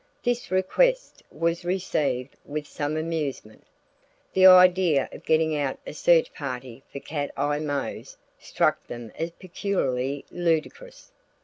This 0.23 0.49
request 0.49 1.21
was 1.29 1.63
received 1.63 2.35
with 2.43 2.65
some 2.65 2.97
amusement. 2.97 3.67
The 4.33 4.47
idea 4.47 5.07
of 5.11 5.23
getting 5.23 5.55
out 5.55 5.77
a 5.85 5.93
search 5.93 6.33
party 6.33 6.81
for 6.91 6.99
Cat 6.99 7.29
Eye 7.37 7.59
Mose 7.59 8.17
struck 8.39 8.87
them 8.87 9.11
as 9.15 9.29
peculiarly 9.29 10.25
ludicrous. 10.31 11.11